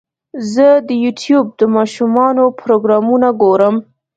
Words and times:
زه 0.53 0.67
د 0.87 0.89
یوټیوب 1.03 1.45
د 1.59 1.61
ماشومانو 1.75 2.43
پروګرامونه 2.61 3.27
ګورم. 3.41 3.75